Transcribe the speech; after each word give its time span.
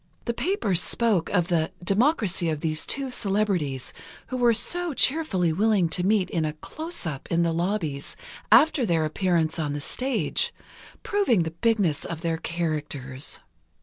The 0.25 0.33
papers 0.33 0.81
spoke 0.81 1.29
of 1.29 1.49
the 1.49 1.69
"democracy 1.83 2.49
of 2.49 2.61
these 2.61 2.87
two 2.87 3.11
celebrities, 3.11 3.93
who 4.29 4.37
were 4.37 4.51
so 4.51 4.95
cheerfully 4.95 5.53
willing 5.53 5.89
to 5.89 6.01
meet 6.03 6.27
in 6.31 6.43
a 6.43 6.53
'closeup,' 6.53 7.27
in 7.29 7.43
the 7.43 7.53
lobbies, 7.53 8.15
after 8.51 8.83
their 8.83 9.05
appearance 9.05 9.59
on 9.59 9.73
the 9.73 9.79
stage, 9.79 10.55
proving 11.03 11.43
the 11.43 11.51
bigness 11.51 12.03
of 12.03 12.21
their 12.21 12.37
characters." 12.37 13.41